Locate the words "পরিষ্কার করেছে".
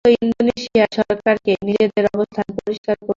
2.57-3.09